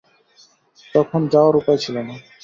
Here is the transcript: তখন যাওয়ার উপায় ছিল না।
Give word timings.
তখন 0.85 1.21
যাওয়ার 1.33 1.55
উপায় 1.57 1.79
ছিল 1.83 1.95
না। 2.07 2.15